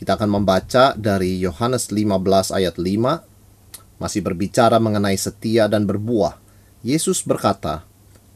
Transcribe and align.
kita 0.00 0.16
akan 0.16 0.40
membaca 0.40 0.96
dari 0.96 1.44
Yohanes 1.44 1.92
15 1.92 2.56
ayat 2.56 2.80
5, 2.80 4.00
masih 4.00 4.24
berbicara 4.24 4.80
mengenai 4.80 5.12
setia 5.20 5.68
dan 5.68 5.84
berbuah. 5.84 6.40
Yesus 6.80 7.20
berkata, 7.20 7.84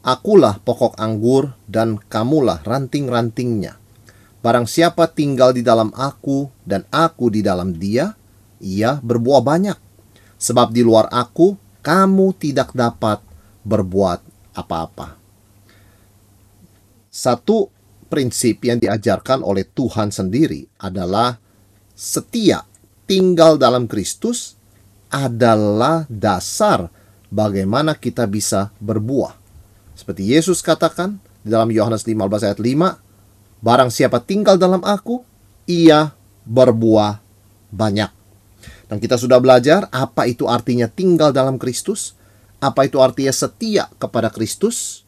Akulah 0.05 0.61
pokok 0.61 0.93
anggur 1.01 1.57
dan 1.65 1.97
kamulah 1.97 2.61
ranting-rantingnya. 2.61 3.81
Barang 4.45 4.69
siapa 4.69 5.09
tinggal 5.09 5.57
di 5.57 5.65
dalam 5.65 5.89
aku 5.97 6.53
dan 6.61 6.85
aku 6.93 7.33
di 7.33 7.41
dalam 7.41 7.73
dia, 7.73 8.13
ia 8.61 9.01
berbuah 9.01 9.41
banyak. 9.41 9.81
Sebab 10.37 10.69
di 10.69 10.85
luar 10.85 11.09
aku, 11.09 11.57
kamu 11.81 12.37
tidak 12.37 12.77
dapat 12.77 13.25
berbuat 13.65 14.21
apa-apa. 14.53 15.17
Satu 17.09 17.73
prinsip 18.05 18.61
yang 18.61 18.77
diajarkan 18.77 19.41
oleh 19.41 19.65
Tuhan 19.65 20.13
sendiri 20.13 20.69
adalah 20.77 21.41
setia 21.95 22.67
tinggal 23.07 23.55
dalam 23.55 23.87
Kristus 23.87 24.59
adalah 25.07 26.03
dasar 26.11 26.91
bagaimana 27.31 27.95
kita 27.95 28.27
bisa 28.27 28.75
berbuah. 28.83 29.33
Seperti 29.95 30.27
Yesus 30.27 30.59
katakan 30.59 31.23
di 31.39 31.49
dalam 31.55 31.71
Yohanes 31.71 32.03
15 32.03 32.19
ayat 32.51 32.59
5, 32.59 33.63
barang 33.63 33.89
siapa 33.89 34.19
tinggal 34.19 34.59
dalam 34.59 34.83
aku, 34.83 35.23
ia 35.65 36.11
berbuah 36.43 37.23
banyak. 37.71 38.11
Dan 38.91 39.01
kita 39.01 39.15
sudah 39.15 39.39
belajar 39.39 39.87
apa 39.89 40.27
itu 40.29 40.45
artinya 40.45 40.85
tinggal 40.91 41.31
dalam 41.31 41.55
Kristus, 41.55 42.13
apa 42.59 42.85
itu 42.85 42.99
artinya 42.99 43.33
setia 43.33 43.87
kepada 43.97 44.29
Kristus, 44.29 45.07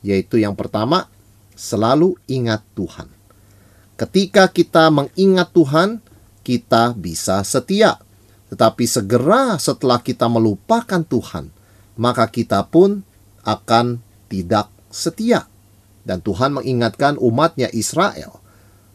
yaitu 0.00 0.40
yang 0.40 0.56
pertama, 0.56 1.06
selalu 1.54 2.18
ingat 2.26 2.64
Tuhan. 2.74 3.06
Ketika 3.94 4.50
kita 4.50 4.90
mengingat 4.90 5.54
Tuhan, 5.54 6.02
kita 6.42 6.92
bisa 6.98 7.40
setia. 7.46 7.98
Tetapi 8.52 8.84
segera 8.84 9.56
setelah 9.56 10.02
kita 10.02 10.28
melupakan 10.28 11.00
Tuhan, 11.00 11.48
maka 11.96 12.28
kita 12.28 12.68
pun 12.68 13.00
akan 13.46 14.02
tidak 14.28 14.68
setia. 14.92 15.48
Dan 16.02 16.20
Tuhan 16.20 16.58
mengingatkan 16.58 17.16
umatnya 17.16 17.70
Israel 17.72 18.42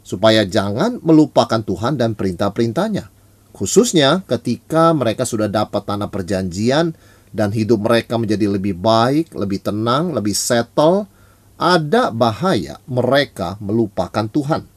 supaya 0.03 0.47
jangan 0.47 1.03
melupakan 1.03 1.59
Tuhan 1.63 1.99
dan 1.99 2.13
perintah-perintahnya. 2.15 3.11
Khususnya 3.51 4.21
ketika 4.29 4.93
mereka 4.93 5.25
sudah 5.25 5.49
dapat 5.49 5.83
tanah 5.83 6.07
perjanjian 6.13 6.93
dan 7.33 7.49
hidup 7.51 7.81
mereka 7.81 8.15
menjadi 8.15 8.47
lebih 8.47 8.77
baik, 8.77 9.33
lebih 9.33 9.65
tenang, 9.65 10.13
lebih 10.13 10.37
settle, 10.37 11.09
ada 11.57 12.13
bahaya 12.13 12.77
mereka 12.85 13.57
melupakan 13.57 14.29
Tuhan. 14.29 14.76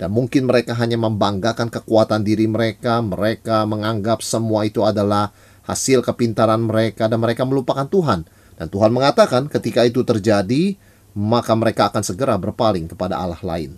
Dan 0.00 0.16
mungkin 0.16 0.48
mereka 0.48 0.72
hanya 0.80 0.96
membanggakan 0.96 1.68
kekuatan 1.68 2.24
diri 2.24 2.48
mereka, 2.48 3.04
mereka 3.04 3.68
menganggap 3.68 4.24
semua 4.24 4.64
itu 4.64 4.80
adalah 4.80 5.28
hasil 5.68 6.00
kepintaran 6.00 6.64
mereka 6.64 7.04
dan 7.04 7.20
mereka 7.20 7.44
melupakan 7.44 7.84
Tuhan. 7.84 8.24
Dan 8.56 8.66
Tuhan 8.72 8.96
mengatakan 8.96 9.52
ketika 9.52 9.84
itu 9.84 10.00
terjadi, 10.00 10.80
maka 11.12 11.52
mereka 11.52 11.92
akan 11.92 12.00
segera 12.00 12.40
berpaling 12.40 12.88
kepada 12.88 13.20
Allah 13.20 13.44
lain. 13.44 13.76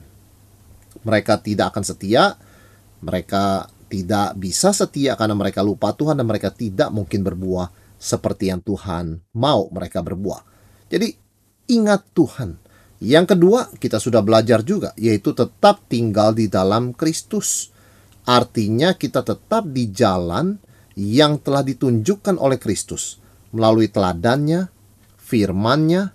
Mereka 1.03 1.43
tidak 1.43 1.75
akan 1.75 1.83
setia, 1.83 2.39
mereka 3.03 3.67
tidak 3.91 4.39
bisa 4.39 4.71
setia 4.71 5.19
karena 5.19 5.35
mereka 5.35 5.59
lupa 5.61 5.91
Tuhan 5.91 6.15
dan 6.15 6.25
mereka 6.31 6.55
tidak 6.55 6.95
mungkin 6.95 7.27
berbuah 7.27 7.69
seperti 7.99 8.55
yang 8.55 8.63
Tuhan 8.63 9.19
mau 9.35 9.67
mereka 9.75 10.07
berbuah. 10.07 10.47
Jadi 10.87 11.19
ingat 11.67 12.15
Tuhan 12.15 12.63
yang 13.03 13.27
kedua, 13.27 13.67
kita 13.83 13.99
sudah 13.99 14.23
belajar 14.23 14.63
juga, 14.63 14.95
yaitu 14.95 15.35
tetap 15.35 15.83
tinggal 15.91 16.31
di 16.31 16.47
dalam 16.47 16.95
Kristus. 16.95 17.75
Artinya 18.23 18.95
kita 18.95 19.27
tetap 19.27 19.67
di 19.67 19.91
jalan 19.91 20.55
yang 20.95 21.43
telah 21.43 21.67
ditunjukkan 21.67 22.39
oleh 22.39 22.63
Kristus 22.63 23.19
melalui 23.51 23.91
teladannya, 23.91 24.71
firmannya, 25.19 26.15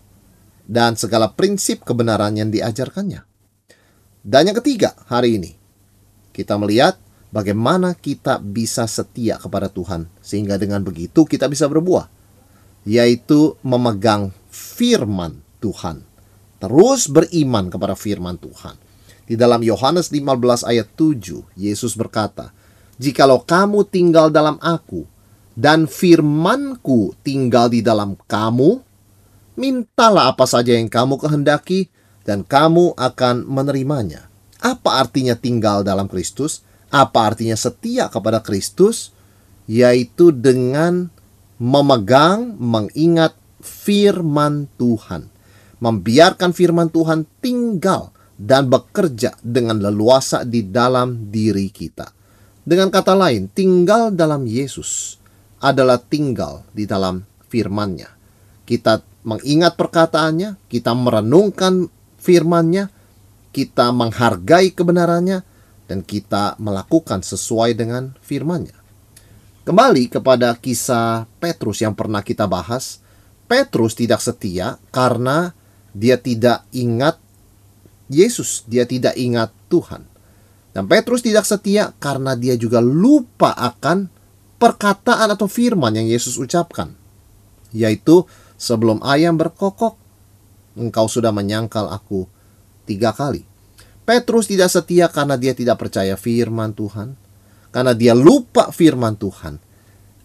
dan 0.63 0.95
segala 0.95 1.35
prinsip 1.35 1.83
kebenaran 1.83 2.39
yang 2.39 2.55
diajarkannya. 2.55 3.19
Dan 4.23 4.47
yang 4.47 4.55
ketiga, 4.63 4.95
hari 5.11 5.43
ini 5.43 5.51
kita 6.31 6.55
melihat 6.55 6.95
bagaimana 7.35 7.99
kita 7.99 8.39
bisa 8.39 8.87
setia 8.87 9.35
kepada 9.35 9.67
Tuhan 9.67 10.07
sehingga 10.23 10.55
dengan 10.55 10.87
begitu 10.87 11.27
kita 11.27 11.51
bisa 11.51 11.67
berbuah, 11.67 12.07
yaitu 12.87 13.59
memegang 13.59 14.31
firman 14.47 15.43
Tuhan 15.59 16.06
terus 16.57 17.05
beriman 17.09 17.69
kepada 17.69 17.93
firman 17.93 18.37
Tuhan. 18.37 18.75
Di 19.27 19.35
dalam 19.35 19.59
Yohanes 19.59 20.09
15 20.09 20.63
ayat 20.63 20.87
7, 20.95 21.43
Yesus 21.59 21.93
berkata, 21.93 22.55
Jikalau 22.97 23.43
kamu 23.43 23.85
tinggal 23.85 24.31
dalam 24.33 24.57
aku, 24.63 25.05
dan 25.57 25.85
firmanku 25.85 27.17
tinggal 27.21 27.69
di 27.69 27.83
dalam 27.83 28.15
kamu, 28.25 28.81
mintalah 29.59 30.31
apa 30.31 30.45
saja 30.47 30.73
yang 30.73 30.87
kamu 30.87 31.19
kehendaki, 31.19 31.91
dan 32.23 32.41
kamu 32.47 32.95
akan 32.95 33.45
menerimanya. 33.45 34.31
Apa 34.63 35.03
artinya 35.03 35.37
tinggal 35.37 35.85
dalam 35.85 36.09
Kristus? 36.09 36.65
Apa 36.89 37.33
artinya 37.33 37.53
setia 37.59 38.09
kepada 38.09 38.41
Kristus? 38.41 39.13
Yaitu 39.67 40.31
dengan 40.31 41.11
memegang, 41.59 42.55
mengingat 42.57 43.35
firman 43.59 44.71
Tuhan 44.79 45.36
membiarkan 45.77 46.53
firman 46.53 46.89
Tuhan 46.89 47.25
tinggal 47.41 48.13
dan 48.37 48.69
bekerja 48.69 49.33
dengan 49.41 49.81
leluasa 49.81 50.45
di 50.45 50.69
dalam 50.69 51.33
diri 51.33 51.73
kita. 51.73 52.13
Dengan 52.67 52.93
kata 52.93 53.17
lain, 53.17 53.49
tinggal 53.49 54.13
dalam 54.13 54.45
Yesus 54.45 55.17
adalah 55.63 55.97
tinggal 55.97 56.67
di 56.75 56.85
dalam 56.85 57.23
firman-Nya. 57.49 58.11
Kita 58.67 59.01
mengingat 59.25 59.79
perkataannya, 59.79 60.69
kita 60.69 60.91
merenungkan 60.93 61.87
firman-Nya, 62.19 62.91
kita 63.55 63.89
menghargai 63.95 64.75
kebenarannya, 64.75 65.41
dan 65.87 66.03
kita 66.03 66.59
melakukan 66.59 67.23
sesuai 67.23 67.73
dengan 67.73 68.11
firman-Nya. 68.19 68.75
Kembali 69.63 70.11
kepada 70.11 70.55
kisah 70.59 71.27
Petrus 71.39 71.79
yang 71.79 71.95
pernah 71.95 72.23
kita 72.23 72.47
bahas, 72.47 72.99
Petrus 73.47 73.95
tidak 73.95 74.19
setia 74.19 74.75
karena 74.91 75.56
dia 75.97 76.21
tidak 76.21 76.69
ingat 76.69 77.17
Yesus, 78.07 78.61
dia 78.69 78.85
tidak 78.85 79.17
ingat 79.17 79.49
Tuhan. 79.67 80.05
Dan 80.71 80.85
Petrus 80.85 81.25
tidak 81.25 81.49
setia 81.49 81.89
karena 81.97 82.37
dia 82.37 82.53
juga 82.53 82.77
lupa 82.77 83.49
akan 83.57 84.05
perkataan 84.61 85.33
atau 85.33 85.49
firman 85.49 85.97
yang 85.97 86.05
Yesus 86.05 86.37
ucapkan. 86.37 86.93
Yaitu, 87.73 88.29
sebelum 88.61 89.01
ayam 89.01 89.41
berkokok, 89.41 89.97
engkau 90.77 91.09
sudah 91.09 91.33
menyangkal 91.33 91.89
aku 91.89 92.29
tiga 92.85 93.09
kali. 93.11 93.41
Petrus 94.05 94.47
tidak 94.47 94.69
setia 94.69 95.09
karena 95.09 95.35
dia 95.35 95.57
tidak 95.57 95.81
percaya 95.81 96.13
firman 96.13 96.77
Tuhan. 96.77 97.17
Karena 97.73 97.91
dia 97.91 98.13
lupa 98.15 98.69
firman 98.69 99.17
Tuhan. 99.17 99.59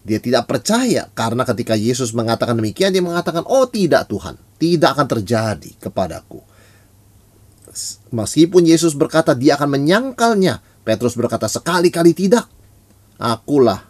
Dia 0.05 0.21
tidak 0.21 0.47
percaya 0.47 1.09
karena 1.11 1.43
ketika 1.43 1.75
Yesus 1.75 2.11
mengatakan 2.15 2.59
demikian 2.59 2.91
dia 2.91 3.03
mengatakan 3.03 3.47
oh 3.47 3.67
tidak 3.67 4.11
Tuhan, 4.11 4.35
tidak 4.63 4.95
akan 4.95 5.07
terjadi 5.19 5.71
kepadaku. 5.75 6.39
Meskipun 8.15 8.63
Yesus 8.63 8.95
berkata 8.95 9.35
dia 9.35 9.59
akan 9.59 9.75
menyangkalnya, 9.75 10.63
Petrus 10.87 11.19
berkata 11.19 11.51
sekali-kali 11.51 12.15
tidak. 12.15 12.47
Akulah 13.19 13.83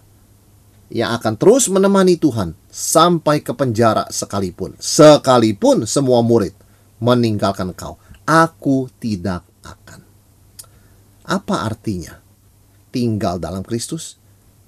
yang 0.89 1.13
akan 1.13 1.37
terus 1.37 1.69
menemani 1.69 2.17
Tuhan 2.17 2.57
sampai 2.73 3.45
ke 3.45 3.53
penjara 3.53 4.09
sekalipun. 4.09 4.73
Sekalipun 4.81 5.85
semua 5.85 6.25
murid 6.25 6.57
meninggalkan 6.97 7.69
kau, 7.77 8.01
aku 8.25 8.89
tidak 8.97 9.45
akan. 9.61 10.01
Apa 11.29 11.69
artinya 11.69 12.17
tinggal 12.89 13.37
dalam 13.37 13.61
Kristus? 13.61 14.23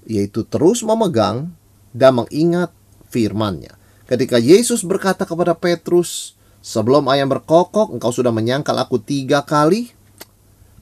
yaitu 0.06 0.46
terus 0.46 0.86
memegang 0.86 1.50
dan 1.90 2.22
mengingat 2.22 2.70
firman-Nya. 3.10 3.74
Ketika 4.06 4.38
Yesus 4.38 4.86
berkata 4.86 5.26
kepada 5.26 5.58
Petrus, 5.58 6.38
sebelum 6.62 7.10
ayam 7.10 7.26
berkokok, 7.26 7.90
engkau 7.90 8.14
sudah 8.14 8.30
menyangkal 8.30 8.78
aku 8.78 9.02
tiga 9.02 9.42
kali. 9.42 9.90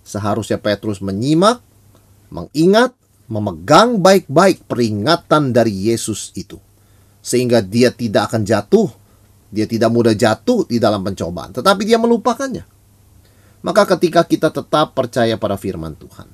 Seharusnya 0.05 0.61
Petrus 0.61 1.01
menyimak, 1.01 1.65
mengingat, 2.29 2.93
memegang 3.25 3.97
baik-baik 4.05 4.69
peringatan 4.69 5.57
dari 5.57 5.73
Yesus 5.73 6.37
itu. 6.37 6.61
Sehingga 7.25 7.65
dia 7.65 7.89
tidak 7.89 8.29
akan 8.29 8.45
jatuh, 8.45 8.93
dia 9.49 9.65
tidak 9.65 9.89
mudah 9.89 10.13
jatuh 10.13 10.69
di 10.69 10.77
dalam 10.77 11.01
pencobaan, 11.01 11.57
tetapi 11.57 11.89
dia 11.89 11.97
melupakannya. 11.97 12.69
Maka 13.65 13.97
ketika 13.97 14.29
kita 14.29 14.53
tetap 14.53 14.93
percaya 14.93 15.41
pada 15.41 15.57
firman 15.57 15.97
Tuhan, 15.97 16.29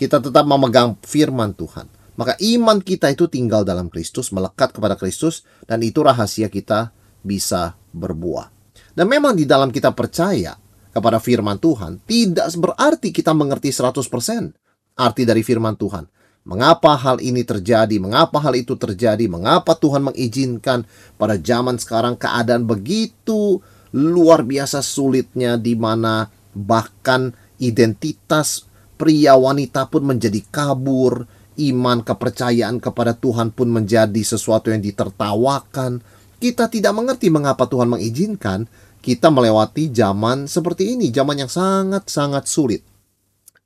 kita 0.00 0.24
tetap 0.24 0.48
memegang 0.48 0.96
firman 1.04 1.52
Tuhan, 1.52 1.84
maka 2.14 2.36
iman 2.40 2.78
kita 2.80 3.08
itu 3.12 3.28
tinggal 3.28 3.64
dalam 3.64 3.88
Kristus, 3.88 4.30
melekat 4.30 4.76
kepada 4.76 4.98
Kristus, 5.00 5.44
dan 5.64 5.80
itu 5.80 6.04
rahasia 6.04 6.52
kita 6.52 6.92
bisa 7.24 7.76
berbuah. 7.94 8.52
Dan 8.92 9.08
memang 9.08 9.32
di 9.32 9.48
dalam 9.48 9.72
kita 9.72 9.96
percaya 9.96 10.52
kepada 10.92 11.16
firman 11.16 11.56
Tuhan, 11.56 12.04
tidak 12.04 12.52
berarti 12.60 13.08
kita 13.08 13.32
mengerti 13.32 13.72
100% 13.72 14.52
arti 14.96 15.22
dari 15.24 15.40
firman 15.40 15.76
Tuhan. 15.80 16.04
Mengapa 16.42 16.98
hal 16.98 17.22
ini 17.22 17.46
terjadi? 17.46 18.02
Mengapa 18.02 18.42
hal 18.42 18.58
itu 18.58 18.74
terjadi? 18.74 19.30
Mengapa 19.30 19.78
Tuhan 19.78 20.10
mengizinkan 20.10 20.82
pada 21.14 21.38
zaman 21.38 21.78
sekarang 21.78 22.18
keadaan 22.18 22.66
begitu 22.66 23.62
luar 23.94 24.42
biasa 24.42 24.82
sulitnya 24.82 25.54
di 25.54 25.78
mana 25.78 26.26
bahkan 26.50 27.30
identitas 27.62 28.66
pria 28.98 29.38
wanita 29.38 29.86
pun 29.86 30.02
menjadi 30.02 30.42
kabur, 30.50 31.30
iman 31.58 32.00
kepercayaan 32.00 32.80
kepada 32.80 33.16
Tuhan 33.16 33.52
pun 33.52 33.68
menjadi 33.68 34.22
sesuatu 34.22 34.72
yang 34.72 34.80
ditertawakan. 34.80 36.00
Kita 36.42 36.66
tidak 36.66 36.92
mengerti 36.96 37.30
mengapa 37.30 37.68
Tuhan 37.70 37.92
mengizinkan 37.92 38.66
kita 39.02 39.34
melewati 39.34 39.90
zaman 39.90 40.46
seperti 40.46 40.94
ini, 40.94 41.10
zaman 41.10 41.42
yang 41.42 41.50
sangat-sangat 41.50 42.46
sulit 42.46 42.86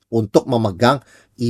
untuk 0.09 0.49
memegang 0.49 0.97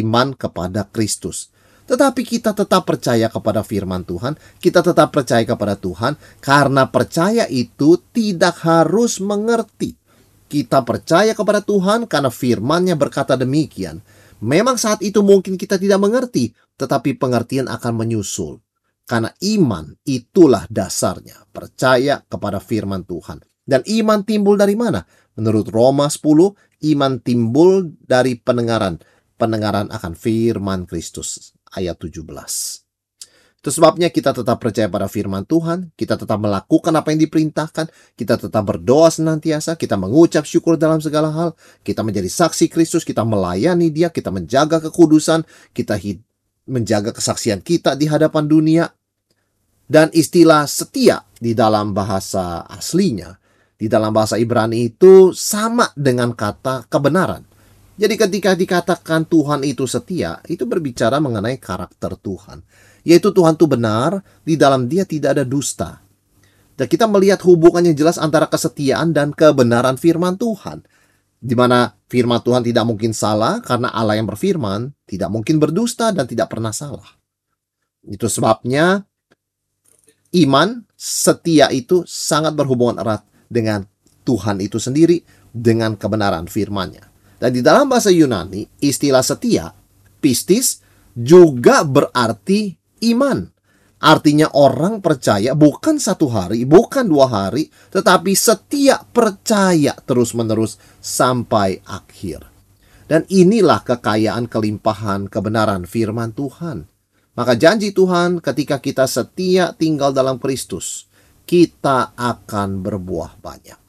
iman 0.04 0.36
kepada 0.36 0.84
Kristus. 0.92 1.50
Tetapi 1.88 2.20
kita 2.28 2.52
tetap 2.52 2.84
percaya 2.84 3.32
kepada 3.32 3.64
firman 3.64 4.04
Tuhan, 4.04 4.36
kita 4.60 4.84
tetap 4.84 5.16
percaya 5.16 5.48
kepada 5.48 5.80
Tuhan 5.80 6.20
karena 6.44 6.92
percaya 6.92 7.48
itu 7.48 7.96
tidak 8.12 8.60
harus 8.68 9.24
mengerti. 9.24 9.96
Kita 10.52 10.84
percaya 10.84 11.32
kepada 11.32 11.64
Tuhan 11.64 12.04
karena 12.12 12.28
firman-Nya 12.28 13.00
berkata 13.00 13.40
demikian. 13.40 14.04
Memang 14.38 14.78
saat 14.78 15.02
itu 15.02 15.26
mungkin 15.26 15.58
kita 15.58 15.82
tidak 15.82 15.98
mengerti, 15.98 16.54
tetapi 16.78 17.18
pengertian 17.18 17.66
akan 17.66 17.94
menyusul. 18.06 18.62
Karena 19.08 19.32
iman 19.34 19.98
itulah 20.04 20.68
dasarnya, 20.70 21.48
percaya 21.50 22.22
kepada 22.28 22.62
firman 22.62 23.08
Tuhan. 23.08 23.42
Dan 23.68 23.82
iman 23.84 24.24
timbul 24.24 24.56
dari 24.60 24.78
mana? 24.78 25.04
Menurut 25.36 25.68
Roma 25.74 26.08
10, 26.08 26.56
iman 26.94 27.14
timbul 27.20 27.98
dari 27.98 28.38
pendengaran. 28.38 29.02
Pendengaran 29.38 29.90
akan 29.92 30.14
firman 30.14 30.86
Kristus. 30.86 31.54
Ayat 31.74 32.00
17. 32.00 32.87
Sebabnya 33.68 34.08
kita 34.08 34.32
tetap 34.32 34.64
percaya 34.64 34.88
pada 34.88 35.12
firman 35.12 35.44
Tuhan, 35.44 35.92
kita 36.00 36.16
tetap 36.16 36.40
melakukan 36.40 36.96
apa 36.96 37.12
yang 37.12 37.20
diperintahkan, 37.28 37.92
kita 38.16 38.40
tetap 38.40 38.64
berdoa 38.64 39.12
senantiasa, 39.12 39.76
kita 39.76 40.00
mengucap 40.00 40.48
syukur 40.48 40.80
dalam 40.80 41.04
segala 41.04 41.28
hal, 41.36 41.50
kita 41.84 42.00
menjadi 42.00 42.32
saksi 42.32 42.72
Kristus, 42.72 43.04
kita 43.04 43.28
melayani 43.28 43.92
dia, 43.92 44.08
kita 44.08 44.32
menjaga 44.32 44.80
kekudusan, 44.88 45.44
kita 45.76 46.00
menjaga 46.72 47.12
kesaksian 47.12 47.60
kita 47.60 48.00
di 48.00 48.08
hadapan 48.08 48.48
dunia. 48.48 48.86
Dan 49.88 50.12
istilah 50.16 50.64
setia 50.68 51.24
di 51.36 51.52
dalam 51.52 51.92
bahasa 51.92 52.64
aslinya, 52.72 53.36
di 53.76 53.92
dalam 53.92 54.16
bahasa 54.16 54.40
Ibrani 54.40 54.88
itu 54.88 55.36
sama 55.36 55.92
dengan 55.96 56.32
kata 56.32 56.88
kebenaran. 56.88 57.57
Jadi 57.98 58.14
ketika 58.14 58.54
dikatakan 58.54 59.26
Tuhan 59.26 59.66
itu 59.66 59.90
setia, 59.90 60.38
itu 60.46 60.70
berbicara 60.70 61.18
mengenai 61.18 61.58
karakter 61.58 62.14
Tuhan 62.14 62.62
yaitu 63.08 63.32
Tuhan 63.32 63.56
itu 63.56 63.64
benar, 63.72 64.20
di 64.44 64.60
dalam 64.60 64.92
dia 64.92 65.08
tidak 65.08 65.40
ada 65.40 65.48
dusta. 65.48 66.04
Dan 66.76 66.92
kita 66.92 67.08
melihat 67.08 67.40
hubungannya 67.48 67.96
jelas 67.96 68.20
antara 68.20 68.52
kesetiaan 68.52 69.16
dan 69.16 69.32
kebenaran 69.32 69.96
firman 69.96 70.36
Tuhan. 70.36 70.84
Di 71.40 71.56
mana 71.56 71.96
firman 72.12 72.44
Tuhan 72.44 72.68
tidak 72.68 72.84
mungkin 72.84 73.16
salah 73.16 73.64
karena 73.64 73.96
Allah 73.96 74.20
yang 74.20 74.28
berfirman 74.28 74.92
tidak 75.08 75.32
mungkin 75.32 75.56
berdusta 75.56 76.12
dan 76.12 76.28
tidak 76.28 76.52
pernah 76.52 76.76
salah. 76.76 77.08
Itu 78.04 78.28
sebabnya 78.28 79.08
iman 80.36 80.84
setia 81.00 81.72
itu 81.72 82.04
sangat 82.04 82.60
berhubungan 82.60 83.00
erat 83.00 83.24
dengan 83.48 83.88
Tuhan 84.28 84.60
itu 84.60 84.84
sendiri 84.84 85.24
dengan 85.56 85.96
kebenaran 85.96 86.52
firman-Nya. 86.52 87.17
Dan 87.38 87.54
di 87.54 87.62
dalam 87.62 87.86
bahasa 87.86 88.10
Yunani, 88.10 88.66
istilah 88.82 89.22
setia, 89.22 89.70
pistis, 90.18 90.82
juga 91.14 91.86
berarti 91.86 92.74
iman. 93.14 93.46
Artinya 93.98 94.54
orang 94.54 95.02
percaya 95.02 95.58
bukan 95.58 95.98
satu 95.98 96.30
hari, 96.30 96.70
bukan 96.70 97.10
dua 97.10 97.26
hari, 97.26 97.70
tetapi 97.90 98.38
setia 98.38 99.02
percaya 99.02 99.98
terus-menerus 100.06 100.78
sampai 101.02 101.82
akhir. 101.82 102.46
Dan 103.10 103.26
inilah 103.26 103.82
kekayaan 103.82 104.46
kelimpahan 104.46 105.26
kebenaran 105.26 105.90
firman 105.90 106.30
Tuhan. 106.38 106.86
Maka 107.34 107.54
janji 107.58 107.94
Tuhan 107.94 108.38
ketika 108.42 108.78
kita 108.78 109.10
setia 109.10 109.74
tinggal 109.74 110.14
dalam 110.14 110.38
Kristus, 110.38 111.10
kita 111.46 112.14
akan 112.14 112.86
berbuah 112.86 113.40
banyak. 113.42 113.87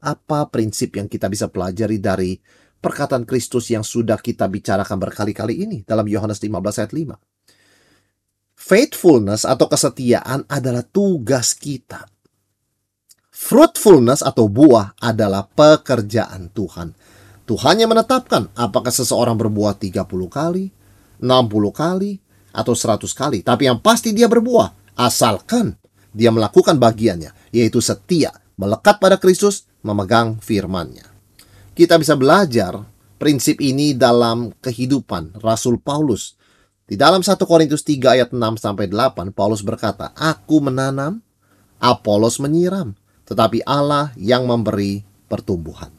Apa 0.00 0.48
prinsip 0.48 0.96
yang 0.96 1.08
kita 1.08 1.28
bisa 1.28 1.52
pelajari 1.52 2.00
dari 2.00 2.40
perkataan 2.80 3.28
Kristus 3.28 3.68
yang 3.68 3.84
sudah 3.84 4.16
kita 4.16 4.48
bicarakan 4.48 4.96
berkali-kali 4.96 5.60
ini 5.60 5.78
dalam 5.84 6.08
Yohanes 6.08 6.40
15 6.40 6.80
ayat 6.80 6.92
5? 6.96 7.16
Faithfulness 8.60 9.48
atau 9.48 9.66
kesetiaan 9.68 10.44
adalah 10.48 10.84
tugas 10.84 11.56
kita. 11.56 12.04
Fruitfulness 13.40 14.20
atau 14.20 14.52
buah 14.52 15.00
adalah 15.00 15.48
pekerjaan 15.48 16.52
Tuhan. 16.52 16.92
Tuhan 17.48 17.80
yang 17.80 17.88
menetapkan 17.88 18.52
apakah 18.52 18.92
seseorang 18.92 19.34
berbuah 19.40 19.80
30 19.80 20.04
kali, 20.28 20.68
60 21.24 21.72
kali, 21.72 22.20
atau 22.52 22.76
100 22.76 23.00
kali. 23.16 23.40
Tapi 23.40 23.64
yang 23.64 23.80
pasti 23.80 24.12
dia 24.12 24.28
berbuah, 24.28 24.92
asalkan 24.92 25.72
dia 26.12 26.28
melakukan 26.28 26.76
bagiannya, 26.76 27.32
yaitu 27.48 27.80
setia, 27.80 28.34
melekat 28.60 29.00
pada 29.00 29.16
Kristus, 29.16 29.69
memegang 29.82 30.40
firman-Nya. 30.40 31.06
Kita 31.72 31.96
bisa 31.96 32.18
belajar 32.18 32.76
prinsip 33.20 33.60
ini 33.60 33.96
dalam 33.96 34.52
kehidupan 34.60 35.40
Rasul 35.40 35.80
Paulus 35.80 36.40
di 36.90 36.98
dalam 36.98 37.22
1 37.22 37.38
Korintus 37.46 37.86
3 37.86 38.18
ayat 38.18 38.28
6 38.34 38.58
sampai 38.58 38.90
8 38.90 39.30
Paulus 39.30 39.62
berkata, 39.62 40.10
"Aku 40.18 40.58
menanam, 40.58 41.22
Apolos 41.78 42.42
menyiram, 42.42 42.98
tetapi 43.30 43.62
Allah 43.62 44.10
yang 44.18 44.50
memberi 44.50 45.06
pertumbuhan." 45.30 45.94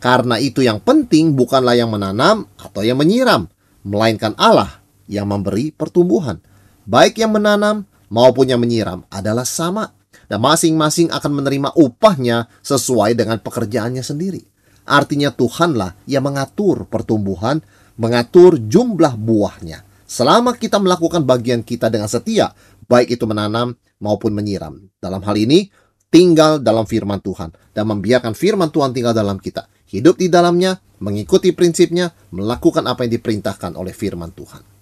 Karena 0.00 0.40
itu 0.40 0.64
yang 0.64 0.80
penting 0.80 1.36
bukanlah 1.36 1.76
yang 1.76 1.92
menanam 1.92 2.48
atau 2.56 2.80
yang 2.80 2.96
menyiram, 2.96 3.52
melainkan 3.84 4.32
Allah 4.40 4.80
yang 5.04 5.28
memberi 5.28 5.76
pertumbuhan. 5.76 6.40
Baik 6.88 7.20
yang 7.20 7.36
menanam 7.36 7.84
maupun 8.08 8.48
yang 8.48 8.64
menyiram 8.64 9.04
adalah 9.12 9.44
sama 9.44 9.92
dan 10.30 10.38
masing-masing 10.38 11.10
akan 11.10 11.42
menerima 11.42 11.74
upahnya 11.74 12.46
sesuai 12.62 13.18
dengan 13.18 13.42
pekerjaannya 13.42 14.06
sendiri. 14.06 14.46
Artinya 14.86 15.34
Tuhanlah 15.34 15.98
yang 16.06 16.22
mengatur 16.22 16.86
pertumbuhan, 16.86 17.58
mengatur 17.98 18.62
jumlah 18.62 19.18
buahnya. 19.18 19.82
Selama 20.06 20.54
kita 20.54 20.78
melakukan 20.78 21.26
bagian 21.26 21.66
kita 21.66 21.90
dengan 21.90 22.06
setia, 22.06 22.54
baik 22.86 23.18
itu 23.18 23.26
menanam 23.26 23.74
maupun 23.98 24.30
menyiram. 24.30 24.78
Dalam 25.02 25.22
hal 25.26 25.34
ini, 25.34 25.70
tinggal 26.10 26.58
dalam 26.62 26.86
firman 26.86 27.18
Tuhan 27.22 27.50
dan 27.74 27.84
membiarkan 27.90 28.34
firman 28.34 28.70
Tuhan 28.70 28.94
tinggal 28.94 29.14
dalam 29.14 29.38
kita. 29.38 29.66
Hidup 29.90 30.18
di 30.18 30.30
dalamnya, 30.30 30.78
mengikuti 31.02 31.50
prinsipnya, 31.50 32.10
melakukan 32.30 32.86
apa 32.86 33.06
yang 33.06 33.18
diperintahkan 33.18 33.74
oleh 33.74 33.90
firman 33.90 34.30
Tuhan. 34.30 34.79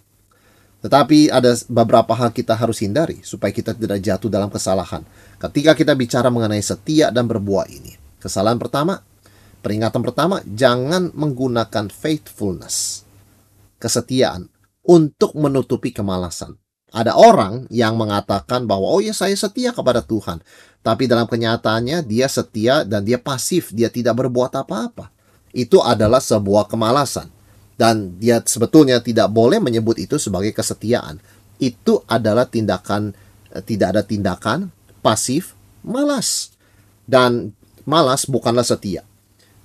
Tetapi 0.78 1.34
ada 1.34 1.58
beberapa 1.66 2.14
hal 2.14 2.30
kita 2.30 2.54
harus 2.54 2.78
hindari 2.78 3.18
supaya 3.26 3.50
kita 3.50 3.74
tidak 3.74 3.98
jatuh 3.98 4.30
dalam 4.30 4.46
kesalahan. 4.46 5.02
Ketika 5.42 5.74
kita 5.74 5.92
bicara 5.98 6.30
mengenai 6.30 6.62
setia 6.62 7.10
dan 7.10 7.26
berbuah 7.26 7.66
ini. 7.66 7.98
Kesalahan 8.22 8.58
pertama, 8.58 9.02
peringatan 9.62 10.02
pertama, 10.02 10.42
jangan 10.46 11.10
menggunakan 11.14 11.90
faithfulness, 11.90 13.06
kesetiaan 13.82 14.50
untuk 14.86 15.34
menutupi 15.34 15.90
kemalasan. 15.90 16.54
Ada 16.88 17.14
orang 17.14 17.68
yang 17.68 18.00
mengatakan 18.00 18.64
bahwa 18.64 18.88
oh 18.88 19.02
ya 19.02 19.12
saya 19.12 19.36
setia 19.36 19.70
kepada 19.70 20.00
Tuhan, 20.02 20.42
tapi 20.80 21.04
dalam 21.04 21.28
kenyataannya 21.28 22.06
dia 22.06 22.26
setia 22.30 22.82
dan 22.82 23.04
dia 23.04 23.20
pasif, 23.20 23.70
dia 23.74 23.92
tidak 23.92 24.18
berbuat 24.18 24.56
apa-apa. 24.56 25.12
Itu 25.52 25.84
adalah 25.84 26.22
sebuah 26.22 26.66
kemalasan 26.70 27.37
dan 27.78 28.18
dia 28.18 28.42
sebetulnya 28.42 28.98
tidak 28.98 29.30
boleh 29.30 29.62
menyebut 29.62 29.96
itu 30.02 30.18
sebagai 30.18 30.50
kesetiaan. 30.50 31.22
Itu 31.62 32.02
adalah 32.10 32.50
tindakan 32.50 33.14
eh, 33.54 33.62
tidak 33.62 33.94
ada 33.94 34.02
tindakan 34.02 34.74
pasif, 34.98 35.54
malas. 35.86 36.52
Dan 37.06 37.54
malas 37.86 38.26
bukanlah 38.26 38.66
setia. 38.66 39.06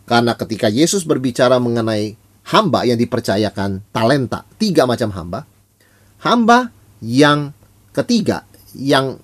Karena 0.05 0.37
ketika 0.37 0.69
Yesus 0.69 1.03
berbicara 1.03 1.57
mengenai 1.57 2.15
hamba 2.53 2.85
yang 2.85 3.01
dipercayakan 3.01 3.81
talenta, 3.89 4.45
tiga 4.61 4.85
macam 4.85 5.09
hamba. 5.11 5.49
Hamba 6.21 6.71
yang 7.03 7.51
ketiga, 7.91 8.47
yang 8.77 9.19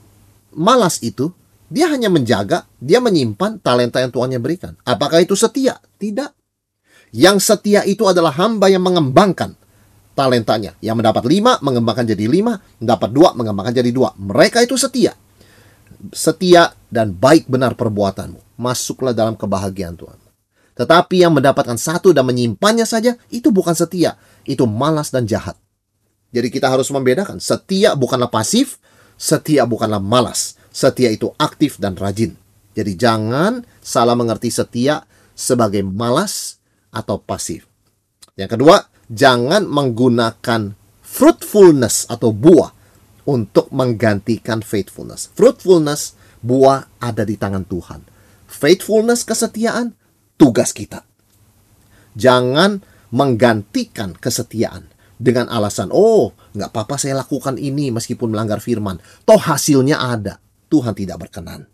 malas 0.51 0.99
itu, 0.99 1.31
dia 1.69 1.87
hanya 1.93 2.09
menjaga, 2.09 2.65
dia 2.81 2.97
menyimpan 2.99 3.61
talenta 3.61 4.01
yang 4.01 4.11
tuannya 4.11 4.41
berikan. 4.41 4.73
Apakah 4.83 5.21
itu 5.21 5.37
setia? 5.37 5.77
Tidak. 6.01 6.38
Yang 7.09 7.37
setia 7.45 7.81
itu 7.85 8.05
adalah 8.05 8.33
hamba 8.37 8.69
yang 8.69 8.85
mengembangkan 8.85 9.57
talentanya. 10.13 10.75
Yang 10.83 10.95
mendapat 10.99 11.23
lima, 11.25 11.57
mengembangkan 11.63 12.05
jadi 12.05 12.25
lima. 12.27 12.59
Mendapat 12.77 13.09
dua, 13.09 13.29
mengembangkan 13.33 13.73
jadi 13.79 13.91
dua. 13.95 14.11
Mereka 14.19 14.61
itu 14.67 14.75
setia. 14.75 15.15
Setia 16.11 16.75
dan 16.91 17.15
baik 17.15 17.47
benar 17.47 17.79
perbuatanmu. 17.79 18.59
Masuklah 18.59 19.15
dalam 19.15 19.39
kebahagiaan 19.39 19.95
Tuhan. 19.95 20.19
Tetapi 20.75 21.23
yang 21.23 21.35
mendapatkan 21.35 21.75
satu 21.75 22.15
dan 22.15 22.23
menyimpannya 22.23 22.87
saja, 22.87 23.15
itu 23.31 23.51
bukan 23.51 23.75
setia. 23.75 24.15
Itu 24.47 24.63
malas 24.63 25.11
dan 25.11 25.27
jahat. 25.27 25.55
Jadi 26.29 26.47
kita 26.53 26.69
harus 26.69 26.87
membedakan. 26.93 27.41
Setia 27.41 27.97
bukanlah 27.97 28.29
pasif, 28.29 28.77
setia 29.17 29.65
bukanlah 29.65 29.99
malas. 29.99 30.55
Setia 30.69 31.09
itu 31.09 31.33
aktif 31.41 31.81
dan 31.81 31.97
rajin. 31.97 32.37
Jadi 32.77 32.95
jangan 32.95 33.65
salah 33.81 34.13
mengerti 34.13 34.53
setia 34.53 35.03
sebagai 35.33 35.81
malas 35.83 36.58
atau 36.89 37.21
pasif. 37.21 37.69
Yang 38.35 38.59
kedua, 38.59 38.75
jangan 39.09 39.65
menggunakan 39.67 40.73
fruitfulness 41.03 42.09
atau 42.09 42.29
buah 42.29 42.71
untuk 43.29 43.69
menggantikan 43.69 44.65
faithfulness. 44.65 45.29
Fruitfulness, 45.33 46.17
buah 46.41 47.01
ada 47.01 47.25
di 47.25 47.35
tangan 47.35 47.65
Tuhan. 47.65 48.01
Faithfulness, 48.49 49.21
kesetiaan, 49.25 49.93
tugas 50.39 50.73
kita. 50.73 51.05
Jangan 52.17 52.81
menggantikan 53.13 54.17
kesetiaan 54.17 54.89
dengan 55.19 55.51
alasan, 55.51 55.91
oh 55.91 56.31
nggak 56.55 56.71
apa-apa 56.71 56.95
saya 56.95 57.19
lakukan 57.19 57.59
ini 57.59 57.91
meskipun 57.91 58.31
melanggar 58.31 58.63
firman. 58.63 58.97
Toh 59.27 59.37
hasilnya 59.37 59.99
ada. 59.99 60.39
Tuhan 60.69 60.93
tidak 60.93 61.27
berkenan. 61.27 61.65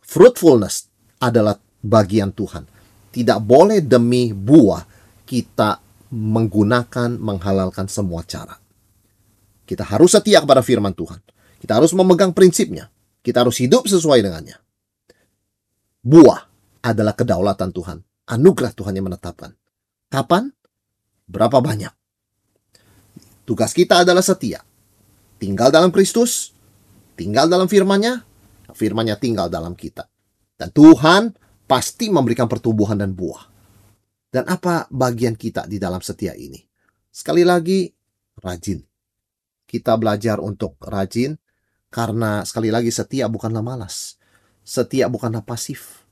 Fruitfulness 0.00 0.88
adalah 1.20 1.58
bagian 1.84 2.32
Tuhan. 2.32 2.77
Tidak 3.18 3.42
boleh 3.42 3.82
demi 3.82 4.30
buah 4.30 4.86
kita 5.26 5.82
menggunakan, 6.14 7.18
menghalalkan 7.18 7.90
semua 7.90 8.22
cara. 8.22 8.54
Kita 9.66 9.82
harus 9.82 10.14
setia 10.14 10.38
kepada 10.38 10.62
firman 10.62 10.94
Tuhan. 10.94 11.18
Kita 11.58 11.82
harus 11.82 11.90
memegang 11.98 12.30
prinsipnya. 12.30 12.86
Kita 13.18 13.42
harus 13.42 13.58
hidup 13.58 13.90
sesuai 13.90 14.22
dengannya. 14.22 14.54
Buah 15.98 16.46
adalah 16.86 17.18
kedaulatan 17.18 17.74
Tuhan. 17.74 17.98
Anugerah 18.30 18.70
Tuhan 18.70 18.94
yang 18.94 19.10
menetapkan. 19.10 19.50
Kapan? 20.06 20.54
Berapa 21.26 21.58
banyak? 21.58 21.90
Tugas 23.42 23.74
kita 23.74 24.06
adalah 24.06 24.22
setia. 24.22 24.62
Tinggal 25.42 25.74
dalam 25.74 25.90
Kristus, 25.90 26.54
tinggal 27.18 27.50
dalam 27.50 27.66
firman-Nya, 27.66 28.22
firman-Nya 28.70 29.18
tinggal 29.18 29.50
dalam 29.50 29.74
kita. 29.74 30.06
Dan 30.54 30.70
Tuhan 30.70 31.34
pasti 31.68 32.08
memberikan 32.08 32.48
pertumbuhan 32.48 32.96
dan 32.96 33.12
buah. 33.12 33.44
Dan 34.28 34.48
apa 34.48 34.88
bagian 34.88 35.36
kita 35.36 35.68
di 35.68 35.76
dalam 35.76 36.00
setia 36.00 36.32
ini? 36.32 36.58
Sekali 37.12 37.44
lagi, 37.44 37.88
rajin. 38.40 38.80
Kita 39.68 40.00
belajar 40.00 40.40
untuk 40.40 40.80
rajin 40.80 41.36
karena 41.92 42.40
sekali 42.48 42.72
lagi 42.72 42.88
setia 42.88 43.28
bukanlah 43.28 43.60
malas. 43.60 44.16
Setia 44.64 45.08
bukanlah 45.08 45.44
pasif. 45.44 46.04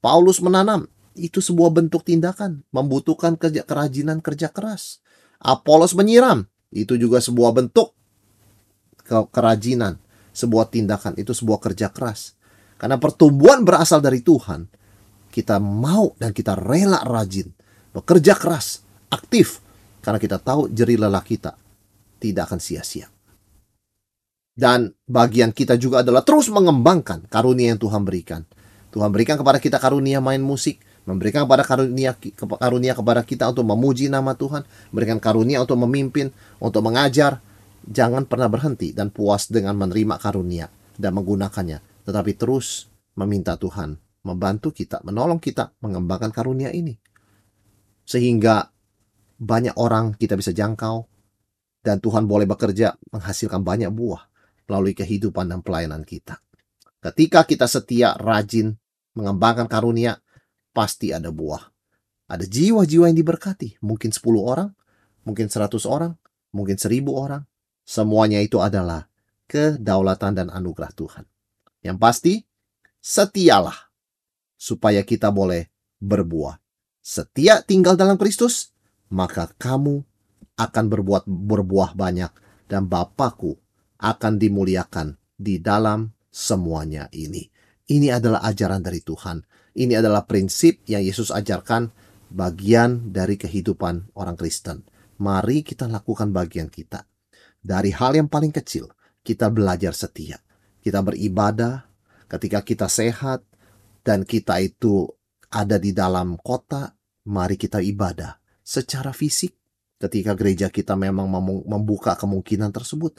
Paulus 0.00 0.40
menanam, 0.40 0.88
itu 1.18 1.42
sebuah 1.42 1.74
bentuk 1.74 2.06
tindakan, 2.06 2.62
membutuhkan 2.70 3.34
kerja 3.34 3.66
kerajinan 3.66 4.22
kerja 4.22 4.48
keras. 4.48 5.02
Apolos 5.42 5.92
menyiram, 5.92 6.46
itu 6.70 6.94
juga 6.96 7.18
sebuah 7.18 7.52
bentuk 7.52 7.92
kerajinan, 9.08 9.98
sebuah 10.32 10.70
tindakan, 10.70 11.18
itu 11.18 11.34
sebuah 11.34 11.58
kerja 11.58 11.90
keras. 11.90 12.38
Karena 12.78 12.96
pertumbuhan 12.96 13.66
berasal 13.66 13.98
dari 13.98 14.22
Tuhan, 14.22 14.70
kita 15.28 15.60
mau 15.60 16.12
dan 16.16 16.32
kita 16.32 16.56
rela 16.56 17.04
rajin 17.04 17.52
bekerja 17.92 18.36
keras, 18.36 18.84
aktif, 19.10 19.58
karena 20.04 20.20
kita 20.20 20.38
tahu 20.38 20.70
jeri 20.70 20.94
lelah 20.94 21.24
kita 21.24 21.56
tidak 22.22 22.50
akan 22.50 22.60
sia-sia. 22.60 23.10
Dan 24.58 24.90
bagian 25.06 25.54
kita 25.54 25.78
juga 25.78 26.02
adalah 26.02 26.26
terus 26.26 26.50
mengembangkan 26.50 27.30
karunia 27.30 27.74
yang 27.74 27.80
Tuhan 27.80 28.02
berikan. 28.02 28.42
Tuhan 28.90 29.14
berikan 29.14 29.38
kepada 29.38 29.62
kita 29.62 29.78
karunia 29.78 30.18
main 30.18 30.42
musik, 30.42 30.82
memberikan 31.06 31.46
kepada 31.46 31.62
karunia 31.62 32.18
karunia 32.58 32.92
kepada 32.98 33.22
kita 33.22 33.44
untuk 33.54 33.70
memuji 33.70 34.10
nama 34.10 34.34
Tuhan, 34.34 34.66
memberikan 34.90 35.18
karunia 35.22 35.62
untuk 35.62 35.78
memimpin, 35.78 36.34
untuk 36.58 36.82
mengajar. 36.82 37.38
Jangan 37.88 38.26
pernah 38.26 38.50
berhenti 38.50 38.90
dan 38.90 39.14
puas 39.14 39.46
dengan 39.46 39.78
menerima 39.78 40.18
karunia 40.18 40.66
dan 40.98 41.14
menggunakannya, 41.14 42.04
tetapi 42.04 42.34
terus 42.34 42.90
meminta 43.14 43.54
Tuhan 43.54 44.07
membantu 44.26 44.74
kita, 44.74 45.02
menolong 45.06 45.38
kita 45.38 45.74
mengembangkan 45.82 46.34
karunia 46.34 46.74
ini 46.74 46.98
sehingga 48.08 48.72
banyak 49.36 49.76
orang 49.76 50.16
kita 50.16 50.32
bisa 50.32 50.56
jangkau 50.56 51.04
dan 51.84 52.00
Tuhan 52.00 52.24
boleh 52.24 52.48
bekerja 52.48 52.96
menghasilkan 53.12 53.60
banyak 53.60 53.92
buah 53.92 54.24
melalui 54.64 54.96
kehidupan 54.96 55.52
dan 55.52 55.60
pelayanan 55.60 56.08
kita. 56.08 56.40
Ketika 57.04 57.44
kita 57.44 57.68
setia, 57.68 58.16
rajin, 58.16 58.74
mengembangkan 59.12 59.68
karunia, 59.68 60.18
pasti 60.72 61.12
ada 61.12 61.28
buah. 61.28 61.62
Ada 62.28 62.44
jiwa-jiwa 62.48 63.12
yang 63.12 63.16
diberkati, 63.16 63.80
mungkin 63.84 64.10
10 64.10 64.24
orang, 64.42 64.68
mungkin 65.22 65.48
100 65.48 65.84
orang, 65.88 66.16
mungkin 66.52 66.76
1000 66.76 67.12
orang. 67.12 67.44
Semuanya 67.88 68.42
itu 68.44 68.60
adalah 68.60 69.08
kedaulatan 69.48 70.32
dan 70.36 70.48
anugerah 70.52 70.92
Tuhan. 70.92 71.24
Yang 71.80 71.96
pasti, 71.96 72.34
setialah 73.00 73.87
supaya 74.58 75.06
kita 75.06 75.30
boleh 75.30 75.70
berbuah 76.02 76.58
setia 77.08 77.64
tinggal 77.64 77.96
dalam 77.96 78.20
Kristus, 78.20 78.76
maka 79.08 79.48
kamu 79.56 80.04
akan 80.60 80.84
berbuat 80.92 81.24
berbuah 81.24 81.96
banyak 81.96 82.28
dan 82.68 82.84
Bapakku 82.84 83.56
akan 83.96 84.36
dimuliakan 84.36 85.16
di 85.32 85.56
dalam 85.56 86.12
semuanya 86.28 87.08
ini. 87.16 87.48
Ini 87.88 88.20
adalah 88.20 88.44
ajaran 88.44 88.84
dari 88.84 89.00
Tuhan. 89.00 89.40
Ini 89.72 90.04
adalah 90.04 90.28
prinsip 90.28 90.84
yang 90.84 91.00
Yesus 91.00 91.32
ajarkan 91.32 91.88
bagian 92.28 93.08
dari 93.08 93.40
kehidupan 93.40 94.12
orang 94.12 94.36
Kristen. 94.36 94.84
Mari 95.24 95.64
kita 95.64 95.88
lakukan 95.88 96.28
bagian 96.28 96.68
kita. 96.68 97.08
Dari 97.58 97.88
hal 97.96 98.20
yang 98.20 98.28
paling 98.28 98.52
kecil, 98.52 98.92
kita 99.24 99.48
belajar 99.48 99.96
setia. 99.96 100.36
Kita 100.84 101.00
beribadah 101.00 101.88
ketika 102.28 102.60
kita 102.60 102.86
sehat 102.92 103.40
dan 104.02 104.24
kita 104.24 104.60
itu 104.62 105.06
ada 105.48 105.80
di 105.80 105.96
dalam 105.96 106.36
kota, 106.40 106.92
mari 107.28 107.56
kita 107.56 107.80
ibadah 107.80 108.36
secara 108.64 109.16
fisik 109.16 109.56
ketika 109.98 110.36
gereja 110.38 110.70
kita 110.70 110.94
memang 110.94 111.26
membuka 111.66 112.14
kemungkinan 112.14 112.70
tersebut. 112.70 113.18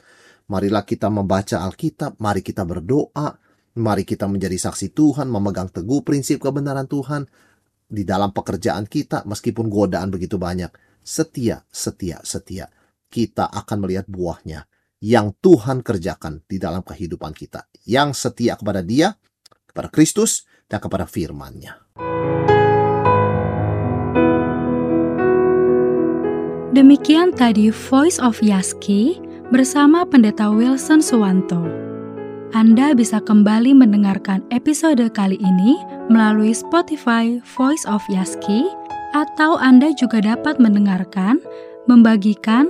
Marilah 0.49 0.81
kita 0.87 1.11
membaca 1.13 1.61
Alkitab, 1.61 2.17
mari 2.17 2.41
kita 2.41 2.65
berdoa, 2.65 3.37
mari 3.77 4.01
kita 4.07 4.25
menjadi 4.25 4.57
saksi 4.57 4.95
Tuhan, 4.95 5.29
memegang 5.29 5.69
teguh 5.69 6.01
prinsip 6.01 6.41
kebenaran 6.41 6.89
Tuhan 6.89 7.29
di 7.89 8.05
dalam 8.05 8.33
pekerjaan 8.33 8.89
kita 8.89 9.25
meskipun 9.29 9.69
godaan 9.69 10.09
begitu 10.09 10.41
banyak. 10.41 10.73
Setia, 11.05 11.61
setia, 11.69 12.21
setia. 12.25 12.69
Kita 13.09 13.49
akan 13.49 13.77
melihat 13.85 14.05
buahnya 14.05 14.65
yang 15.01 15.33
Tuhan 15.37 15.81
kerjakan 15.81 16.45
di 16.45 16.57
dalam 16.61 16.85
kehidupan 16.85 17.33
kita. 17.33 17.65
Yang 17.85 18.29
setia 18.29 18.53
kepada 18.57 18.85
dia, 18.85 19.17
kepada 19.69 19.89
Kristus, 19.89 20.48
dan 20.69 20.79
kepada 20.79 21.09
firman-Nya. 21.09 21.81
Demikian 26.69 27.33
tadi 27.33 27.73
Voice 27.73 28.21
of 28.21 28.39
Yaski 28.45 29.17
bersama 29.49 30.05
Pendeta 30.05 30.53
Wilson 30.53 31.01
Suwanto. 31.01 31.65
Anda 32.53 32.93
bisa 32.93 33.17
kembali 33.21 33.73
mendengarkan 33.73 34.45
episode 34.53 35.01
kali 35.13 35.41
ini 35.41 35.77
melalui 36.13 36.53
Spotify 36.53 37.41
Voice 37.57 37.85
of 37.89 38.01
Yaski 38.09 38.69
atau 39.17 39.57
Anda 39.57 39.93
juga 39.97 40.21
dapat 40.21 40.61
mendengarkan, 40.61 41.41
membagikan, 41.89 42.69